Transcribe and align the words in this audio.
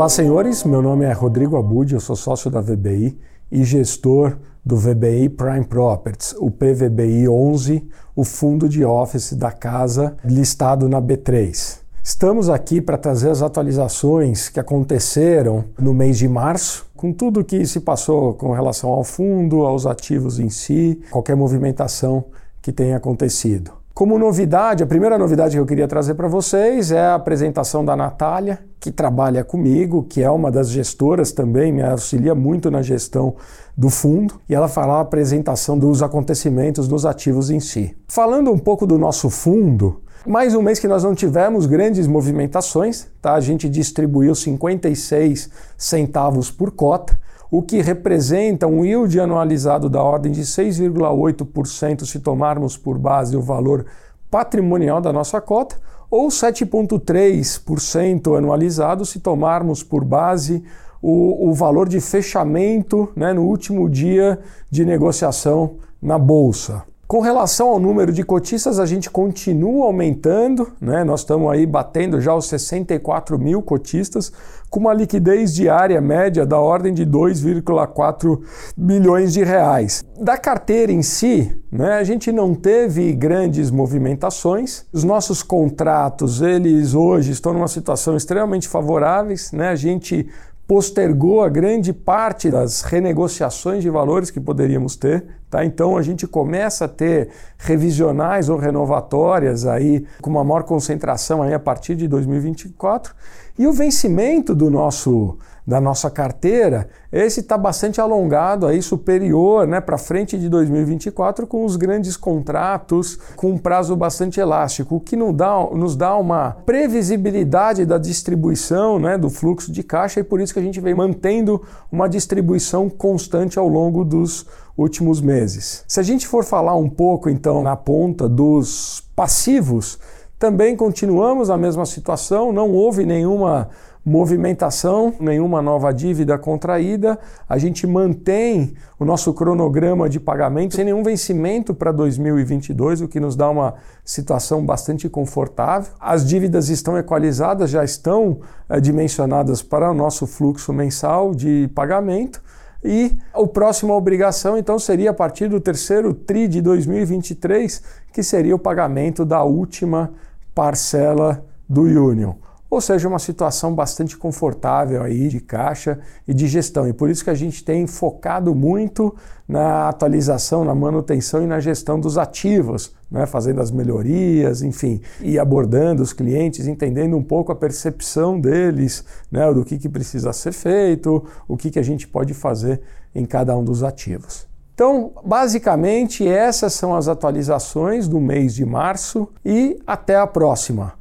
Olá, 0.00 0.08
senhores. 0.08 0.64
Meu 0.64 0.80
nome 0.80 1.04
é 1.04 1.12
Rodrigo 1.12 1.58
Abud, 1.58 1.92
eu 1.92 2.00
sou 2.00 2.16
sócio 2.16 2.50
da 2.50 2.62
VBI 2.62 3.18
e 3.52 3.62
gestor 3.64 4.38
do 4.64 4.74
VBI 4.74 5.28
Prime 5.28 5.62
Properties, 5.66 6.34
o 6.38 6.50
PVBI 6.50 7.28
11, 7.28 7.86
o 8.16 8.24
fundo 8.24 8.66
de 8.66 8.82
office 8.82 9.34
da 9.34 9.52
casa 9.52 10.16
listado 10.24 10.88
na 10.88 11.02
B3. 11.02 11.80
Estamos 12.02 12.48
aqui 12.48 12.80
para 12.80 12.96
trazer 12.96 13.28
as 13.28 13.42
atualizações 13.42 14.48
que 14.48 14.58
aconteceram 14.58 15.66
no 15.78 15.92
mês 15.92 16.16
de 16.16 16.26
março, 16.26 16.86
com 16.96 17.12
tudo 17.12 17.44
que 17.44 17.66
se 17.66 17.80
passou 17.80 18.32
com 18.32 18.52
relação 18.52 18.88
ao 18.88 19.04
fundo, 19.04 19.66
aos 19.66 19.84
ativos 19.84 20.38
em 20.38 20.48
si, 20.48 20.98
qualquer 21.10 21.36
movimentação 21.36 22.24
que 22.62 22.72
tenha 22.72 22.96
acontecido. 22.96 23.79
Como 24.00 24.18
novidade, 24.18 24.82
a 24.82 24.86
primeira 24.86 25.18
novidade 25.18 25.54
que 25.54 25.60
eu 25.60 25.66
queria 25.66 25.86
trazer 25.86 26.14
para 26.14 26.26
vocês 26.26 26.90
é 26.90 27.00
a 27.00 27.16
apresentação 27.16 27.84
da 27.84 27.94
Natália, 27.94 28.58
que 28.80 28.90
trabalha 28.90 29.44
comigo, 29.44 30.04
que 30.04 30.22
é 30.22 30.30
uma 30.30 30.50
das 30.50 30.70
gestoras 30.70 31.32
também, 31.32 31.70
me 31.70 31.82
auxilia 31.82 32.34
muito 32.34 32.70
na 32.70 32.80
gestão 32.80 33.36
do 33.76 33.90
fundo, 33.90 34.40
e 34.48 34.54
ela 34.54 34.68
fará 34.68 34.94
a 34.94 35.00
apresentação 35.00 35.78
dos 35.78 36.02
acontecimentos 36.02 36.88
dos 36.88 37.04
ativos 37.04 37.50
em 37.50 37.60
si. 37.60 37.94
Falando 38.08 38.50
um 38.50 38.58
pouco 38.58 38.86
do 38.86 38.96
nosso 38.96 39.28
fundo, 39.28 40.00
mais 40.26 40.54
um 40.54 40.62
mês 40.62 40.78
que 40.78 40.88
nós 40.88 41.04
não 41.04 41.14
tivemos 41.14 41.66
grandes 41.66 42.06
movimentações, 42.06 43.06
tá? 43.20 43.34
A 43.34 43.40
gente 43.40 43.68
distribuiu 43.68 44.34
56 44.34 45.50
centavos 45.76 46.50
por 46.50 46.70
cota 46.70 47.18
o 47.50 47.62
que 47.62 47.82
representa 47.82 48.66
um 48.66 48.84
yield 48.84 49.18
anualizado 49.18 49.88
da 49.88 50.02
ordem 50.02 50.30
de 50.30 50.42
6,8% 50.42 52.04
se 52.04 52.20
tomarmos 52.20 52.76
por 52.76 52.96
base 52.96 53.36
o 53.36 53.42
valor 53.42 53.86
patrimonial 54.30 55.00
da 55.00 55.12
nossa 55.12 55.40
cota, 55.40 55.76
ou 56.08 56.28
7,3% 56.28 58.36
anualizado 58.36 59.04
se 59.04 59.18
tomarmos 59.18 59.82
por 59.82 60.04
base 60.04 60.62
o, 61.02 61.48
o 61.48 61.54
valor 61.54 61.88
de 61.88 62.00
fechamento 62.00 63.08
né, 63.16 63.32
no 63.32 63.42
último 63.42 63.88
dia 63.88 64.38
de 64.70 64.84
negociação 64.84 65.76
na 66.00 66.18
Bolsa. 66.18 66.84
Com 67.10 67.18
relação 67.18 67.70
ao 67.70 67.80
número 67.80 68.12
de 68.12 68.22
cotistas, 68.22 68.78
a 68.78 68.86
gente 68.86 69.10
continua 69.10 69.86
aumentando, 69.86 70.70
né? 70.80 71.02
nós 71.02 71.22
estamos 71.22 71.50
aí 71.50 71.66
batendo 71.66 72.20
já 72.20 72.32
os 72.32 72.46
64 72.46 73.36
mil 73.36 73.60
cotistas, 73.60 74.32
com 74.70 74.78
uma 74.78 74.94
liquidez 74.94 75.52
diária 75.52 76.00
média 76.00 76.46
da 76.46 76.60
ordem 76.60 76.94
de 76.94 77.04
2,4 77.04 78.40
milhões 78.78 79.32
de 79.32 79.42
reais. 79.42 80.04
Da 80.20 80.38
carteira 80.38 80.92
em 80.92 81.02
si, 81.02 81.60
né, 81.68 81.94
a 81.94 82.04
gente 82.04 82.30
não 82.30 82.54
teve 82.54 83.12
grandes 83.12 83.72
movimentações. 83.72 84.84
Os 84.92 85.02
nossos 85.02 85.42
contratos, 85.42 86.40
eles 86.40 86.94
hoje 86.94 87.32
estão 87.32 87.52
numa 87.52 87.66
situação 87.66 88.16
extremamente 88.16 88.68
favoráveis. 88.68 89.50
Né? 89.50 89.70
A 89.70 89.74
gente 89.74 90.28
postergou 90.64 91.42
a 91.42 91.48
grande 91.48 91.92
parte 91.92 92.48
das 92.48 92.82
renegociações 92.82 93.82
de 93.82 93.90
valores 93.90 94.30
que 94.30 94.38
poderíamos 94.38 94.94
ter. 94.94 95.39
Tá? 95.50 95.64
Então 95.64 95.96
a 95.96 96.02
gente 96.02 96.28
começa 96.28 96.84
a 96.84 96.88
ter 96.88 97.30
revisionais 97.58 98.48
ou 98.48 98.56
renovatórias 98.56 99.66
aí 99.66 100.06
com 100.22 100.30
uma 100.30 100.44
maior 100.44 100.62
concentração 100.62 101.42
aí 101.42 101.52
a 101.52 101.58
partir 101.58 101.96
de 101.96 102.06
2024 102.06 103.12
e 103.58 103.66
o 103.66 103.72
vencimento 103.72 104.54
do 104.54 104.70
nosso 104.70 105.36
da 105.66 105.80
nossa 105.80 106.10
carteira, 106.10 106.88
esse 107.12 107.38
está 107.40 107.56
bastante 107.56 108.00
alongado, 108.00 108.66
aí 108.66 108.82
superior 108.82 109.68
né, 109.68 109.80
para 109.80 109.96
frente 109.96 110.36
de 110.36 110.48
2024, 110.48 111.46
com 111.46 111.64
os 111.64 111.76
grandes 111.76 112.16
contratos 112.16 113.16
com 113.36 113.50
um 113.52 113.58
prazo 113.58 113.94
bastante 113.94 114.40
elástico, 114.40 114.96
o 114.96 115.00
que 115.00 115.14
nos 115.14 115.32
dá, 115.32 115.54
nos 115.72 115.94
dá 115.94 116.16
uma 116.16 116.56
previsibilidade 116.66 117.86
da 117.86 117.98
distribuição 117.98 118.98
né, 118.98 119.16
do 119.16 119.30
fluxo 119.30 119.70
de 119.70 119.84
caixa 119.84 120.18
e 120.18 120.24
por 120.24 120.40
isso 120.40 120.52
que 120.52 120.58
a 120.58 120.62
gente 120.62 120.80
vem 120.80 120.94
mantendo 120.94 121.62
uma 121.92 122.08
distribuição 122.08 122.90
constante 122.90 123.56
ao 123.56 123.68
longo 123.68 124.04
dos 124.04 124.46
últimos 124.80 125.20
meses. 125.20 125.84
Se 125.86 126.00
a 126.00 126.02
gente 126.02 126.26
for 126.26 126.44
falar 126.44 126.74
um 126.74 126.88
pouco 126.88 127.28
então 127.28 127.62
na 127.62 127.76
ponta 127.76 128.28
dos 128.28 129.02
passivos, 129.14 129.98
também 130.38 130.74
continuamos 130.74 131.48
na 131.48 131.58
mesma 131.58 131.84
situação, 131.84 132.50
não 132.50 132.72
houve 132.72 133.04
nenhuma 133.04 133.68
movimentação, 134.02 135.12
nenhuma 135.20 135.60
nova 135.60 135.92
dívida 135.92 136.38
contraída. 136.38 137.18
A 137.46 137.58
gente 137.58 137.86
mantém 137.86 138.72
o 138.98 139.04
nosso 139.04 139.34
cronograma 139.34 140.08
de 140.08 140.18
pagamento 140.18 140.74
sem 140.74 140.86
nenhum 140.86 141.02
vencimento 141.02 141.74
para 141.74 141.92
2022, 141.92 143.02
o 143.02 143.08
que 143.08 143.20
nos 143.20 143.36
dá 143.36 143.50
uma 143.50 143.74
situação 144.02 144.64
bastante 144.64 145.10
confortável. 145.10 145.92
As 146.00 146.26
dívidas 146.26 146.70
estão 146.70 146.96
equalizadas, 146.96 147.68
já 147.68 147.84
estão 147.84 148.40
é, 148.68 148.80
dimensionadas 148.80 149.60
para 149.60 149.90
o 149.90 149.94
nosso 149.94 150.26
fluxo 150.26 150.72
mensal 150.72 151.34
de 151.34 151.70
pagamento. 151.74 152.42
E 152.82 153.18
a 153.34 153.46
próxima 153.46 153.94
obrigação, 153.94 154.56
então, 154.56 154.78
seria 154.78 155.10
a 155.10 155.14
partir 155.14 155.48
do 155.48 155.60
terceiro 155.60 156.14
TRI 156.14 156.48
de 156.48 156.62
2023, 156.62 157.82
que 158.12 158.22
seria 158.22 158.54
o 158.54 158.58
pagamento 158.58 159.24
da 159.24 159.42
última 159.42 160.12
parcela 160.54 161.44
do 161.68 161.82
Union 161.82 162.34
ou 162.70 162.80
seja, 162.80 163.08
uma 163.08 163.18
situação 163.18 163.74
bastante 163.74 164.16
confortável 164.16 165.02
aí 165.02 165.28
de 165.28 165.40
caixa 165.40 165.98
e 166.26 166.32
de 166.32 166.46
gestão. 166.46 166.86
E 166.86 166.92
por 166.92 167.10
isso 167.10 167.24
que 167.24 167.30
a 167.30 167.34
gente 167.34 167.64
tem 167.64 167.84
focado 167.86 168.54
muito 168.54 169.12
na 169.48 169.88
atualização, 169.88 170.64
na 170.64 170.74
manutenção 170.74 171.42
e 171.42 171.46
na 171.46 171.58
gestão 171.58 171.98
dos 171.98 172.16
ativos, 172.16 172.94
né? 173.10 173.26
fazendo 173.26 173.60
as 173.60 173.72
melhorias, 173.72 174.62
enfim, 174.62 175.00
e 175.20 175.36
abordando 175.36 176.00
os 176.00 176.12
clientes, 176.12 176.68
entendendo 176.68 177.16
um 177.16 177.22
pouco 177.22 177.50
a 177.50 177.56
percepção 177.56 178.40
deles, 178.40 179.04
né? 179.32 179.52
do 179.52 179.64
que, 179.64 179.76
que 179.76 179.88
precisa 179.88 180.32
ser 180.32 180.52
feito, 180.52 181.24
o 181.48 181.56
que, 181.56 181.72
que 181.72 181.78
a 181.80 181.84
gente 181.84 182.06
pode 182.06 182.32
fazer 182.32 182.80
em 183.12 183.24
cada 183.24 183.56
um 183.56 183.64
dos 183.64 183.82
ativos. 183.82 184.48
Então, 184.72 185.12
basicamente, 185.24 186.26
essas 186.26 186.72
são 186.72 186.94
as 186.94 187.08
atualizações 187.08 188.06
do 188.06 188.20
mês 188.20 188.54
de 188.54 188.64
março 188.64 189.28
e 189.44 189.78
até 189.84 190.16
a 190.16 190.26
próxima. 190.26 190.94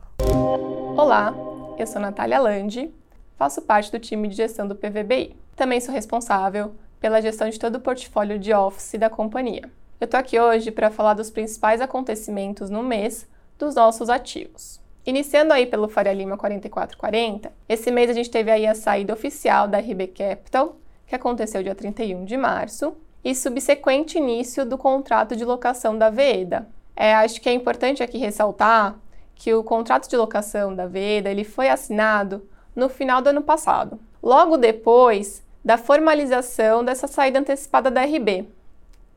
Olá! 0.97 1.48
Eu 1.79 1.87
sou 1.87 2.01
Natália 2.01 2.41
Landi, 2.41 2.93
faço 3.37 3.61
parte 3.61 3.89
do 3.89 3.97
time 3.97 4.27
de 4.27 4.35
gestão 4.35 4.67
do 4.67 4.75
PVBI. 4.75 5.33
Também 5.55 5.79
sou 5.79 5.93
responsável 5.93 6.75
pela 6.99 7.21
gestão 7.21 7.49
de 7.49 7.57
todo 7.57 7.75
o 7.75 7.79
portfólio 7.79 8.37
de 8.37 8.53
Office 8.53 8.99
da 8.99 9.09
companhia. 9.09 9.71
Eu 9.97 10.05
tô 10.05 10.17
aqui 10.17 10.37
hoje 10.37 10.71
para 10.71 10.91
falar 10.91 11.13
dos 11.13 11.31
principais 11.31 11.79
acontecimentos 11.79 12.69
no 12.69 12.83
mês 12.83 13.25
dos 13.57 13.75
nossos 13.75 14.09
ativos. 14.09 14.81
Iniciando 15.05 15.53
aí 15.53 15.65
pelo 15.65 15.87
Faria 15.87 16.11
Lima 16.11 16.35
4440, 16.35 17.49
esse 17.69 17.89
mês 17.91 18.09
a 18.09 18.13
gente 18.13 18.29
teve 18.29 18.51
aí 18.51 18.67
a 18.67 18.75
saída 18.75 19.13
oficial 19.13 19.65
da 19.65 19.79
RB 19.79 20.07
Capital, 20.07 20.75
que 21.07 21.15
aconteceu 21.15 21.63
dia 21.63 21.75
31 21.75 22.25
de 22.25 22.35
março, 22.35 22.93
e 23.23 23.33
subsequente 23.33 24.17
início 24.17 24.65
do 24.65 24.77
contrato 24.77 25.33
de 25.33 25.45
locação 25.45 25.97
da 25.97 26.09
Veda. 26.09 26.67
É, 26.93 27.15
acho 27.15 27.39
que 27.39 27.47
é 27.47 27.53
importante 27.53 28.03
aqui 28.03 28.17
ressaltar 28.17 28.99
que 29.39 29.53
o 29.53 29.63
contrato 29.63 30.09
de 30.09 30.17
locação 30.17 30.75
da 30.75 30.85
Veda 30.85 31.31
ele 31.31 31.45
foi 31.45 31.69
assinado 31.69 32.45
no 32.75 32.89
final 32.89 33.21
do 33.21 33.29
ano 33.29 33.41
passado, 33.41 33.97
logo 34.21 34.57
depois 34.57 35.41
da 35.63 35.77
formalização 35.77 36.83
dessa 36.83 37.07
saída 37.07 37.39
antecipada 37.39 37.89
da 37.89 38.03
RB, 38.03 38.47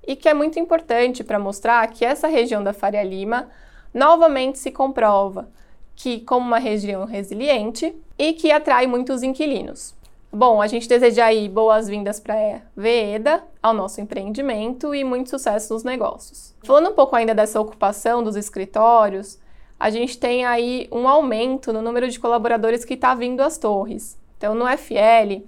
e 0.06 0.14
que 0.14 0.28
é 0.28 0.34
muito 0.34 0.60
importante 0.60 1.24
para 1.24 1.40
mostrar 1.40 1.86
que 1.88 2.04
essa 2.04 2.28
região 2.28 2.62
da 2.62 2.72
Faria 2.72 3.02
Lima 3.02 3.48
novamente 3.92 4.58
se 4.58 4.70
comprova 4.70 5.48
que 5.96 6.20
como 6.20 6.46
uma 6.46 6.58
região 6.58 7.04
resiliente 7.04 7.94
e 8.16 8.32
que 8.32 8.52
atrai 8.52 8.86
muitos 8.86 9.24
inquilinos. 9.24 9.92
Bom, 10.32 10.62
a 10.62 10.66
gente 10.66 10.88
deseja 10.88 11.26
aí 11.26 11.48
boas-vindas 11.48 12.18
para 12.18 12.34
a 12.34 12.60
Veda, 12.74 13.44
ao 13.62 13.74
nosso 13.74 14.00
empreendimento 14.00 14.94
e 14.94 15.04
muito 15.04 15.28
sucesso 15.28 15.74
nos 15.74 15.84
negócios. 15.84 16.54
Falando 16.64 16.90
um 16.90 16.94
pouco 16.94 17.14
ainda 17.14 17.34
dessa 17.34 17.60
ocupação 17.60 18.22
dos 18.22 18.34
escritórios, 18.34 19.38
a 19.82 19.90
gente 19.90 20.17
tem 20.17 20.44
aí 20.44 20.87
um 20.93 21.08
aumento 21.08 21.73
no 21.73 21.82
número 21.82 22.08
de 22.08 22.20
colaboradores 22.20 22.84
que 22.84 22.94
está 22.94 23.17
vindo 23.17 23.40
às 23.40 23.58
torres. 23.58 24.17
Então, 24.38 24.55
no 24.55 24.64
FL, 24.79 25.43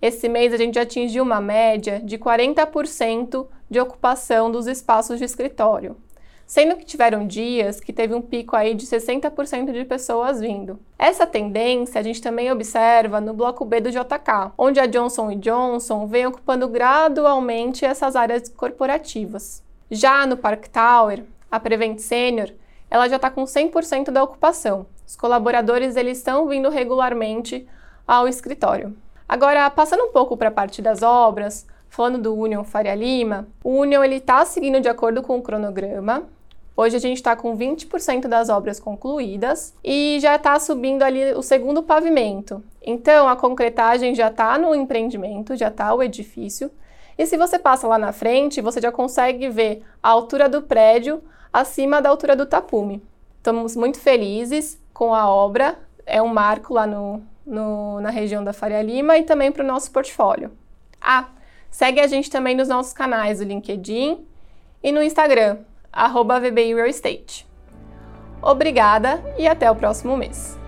esse 0.00 0.28
mês 0.28 0.54
a 0.54 0.56
gente 0.56 0.78
atingiu 0.78 1.24
uma 1.24 1.40
média 1.40 2.00
de 2.00 2.16
40% 2.16 3.48
de 3.68 3.80
ocupação 3.80 4.48
dos 4.48 4.68
espaços 4.68 5.18
de 5.18 5.24
escritório, 5.24 5.96
sendo 6.46 6.76
que 6.76 6.84
tiveram 6.84 7.26
dias 7.26 7.80
que 7.80 7.92
teve 7.92 8.14
um 8.14 8.22
pico 8.22 8.54
aí 8.54 8.74
de 8.74 8.86
60% 8.86 9.72
de 9.72 9.84
pessoas 9.84 10.40
vindo. 10.40 10.78
Essa 10.96 11.26
tendência 11.26 12.00
a 12.00 12.04
gente 12.04 12.22
também 12.22 12.52
observa 12.52 13.20
no 13.20 13.34
bloco 13.34 13.64
B 13.64 13.80
do 13.80 13.90
JK, 13.90 14.52
onde 14.56 14.78
a 14.78 14.86
Johnson 14.86 15.34
Johnson 15.34 16.06
vem 16.06 16.26
ocupando 16.26 16.68
gradualmente 16.68 17.84
essas 17.84 18.14
áreas 18.14 18.48
corporativas. 18.50 19.64
Já 19.90 20.24
no 20.28 20.36
Park 20.36 20.68
Tower, 20.68 21.24
a 21.50 21.58
Prevent 21.58 21.98
Senior 21.98 22.52
ela 22.90 23.08
já 23.08 23.16
está 23.16 23.30
com 23.30 23.44
100% 23.44 24.10
da 24.10 24.22
ocupação. 24.22 24.86
Os 25.06 25.16
colaboradores 25.16 25.96
eles 25.96 26.18
estão 26.18 26.48
vindo 26.48 26.68
regularmente 26.68 27.66
ao 28.06 28.26
escritório. 28.26 28.96
Agora, 29.28 29.70
passando 29.70 30.02
um 30.04 30.12
pouco 30.12 30.36
para 30.36 30.48
a 30.48 30.52
parte 30.52 30.82
das 30.82 31.02
obras, 31.02 31.66
falando 31.88 32.18
do 32.18 32.34
Union 32.34 32.64
Faria 32.64 32.94
Lima, 32.94 33.46
o 33.62 33.70
Union 33.70 34.02
está 34.04 34.44
seguindo 34.44 34.80
de 34.80 34.88
acordo 34.88 35.22
com 35.22 35.38
o 35.38 35.42
cronograma. 35.42 36.24
Hoje 36.76 36.96
a 36.96 37.00
gente 37.00 37.18
está 37.18 37.36
com 37.36 37.56
20% 37.56 38.26
das 38.26 38.48
obras 38.48 38.80
concluídas 38.80 39.74
e 39.84 40.18
já 40.20 40.34
está 40.34 40.58
subindo 40.58 41.02
ali 41.02 41.32
o 41.34 41.42
segundo 41.42 41.82
pavimento. 41.82 42.62
Então 42.82 43.28
a 43.28 43.36
concretagem 43.36 44.14
já 44.14 44.28
está 44.28 44.58
no 44.58 44.74
empreendimento, 44.74 45.56
já 45.56 45.68
está 45.68 45.94
o 45.94 46.02
edifício. 46.02 46.70
E 47.18 47.26
se 47.26 47.36
você 47.36 47.58
passa 47.58 47.86
lá 47.86 47.98
na 47.98 48.12
frente, 48.12 48.62
você 48.62 48.80
já 48.80 48.90
consegue 48.90 49.48
ver 49.48 49.82
a 50.02 50.08
altura 50.08 50.48
do 50.48 50.62
prédio 50.62 51.22
acima 51.52 52.00
da 52.00 52.08
altura 52.08 52.36
do 52.36 52.46
tapume. 52.46 53.02
Estamos 53.38 53.74
muito 53.74 53.98
felizes 53.98 54.80
com 54.92 55.14
a 55.14 55.28
obra, 55.28 55.78
é 56.04 56.20
um 56.20 56.28
marco 56.28 56.74
lá 56.74 56.86
no, 56.86 57.22
no, 57.46 58.00
na 58.00 58.10
região 58.10 58.44
da 58.44 58.52
Faria 58.52 58.82
Lima 58.82 59.16
e 59.16 59.22
também 59.22 59.50
para 59.50 59.64
o 59.64 59.66
nosso 59.66 59.90
portfólio. 59.90 60.50
Ah, 61.00 61.28
segue 61.70 62.00
a 62.00 62.06
gente 62.06 62.30
também 62.30 62.54
nos 62.54 62.68
nossos 62.68 62.92
canais 62.92 63.38
do 63.38 63.44
LinkedIn 63.44 64.26
e 64.82 64.92
no 64.92 65.02
Instagram, 65.02 65.58
arroba 65.92 66.38
VBI 66.38 66.74
Real 66.74 66.86
Estate. 66.86 67.46
Obrigada 68.42 69.22
e 69.38 69.46
até 69.46 69.70
o 69.70 69.76
próximo 69.76 70.16
mês. 70.16 70.59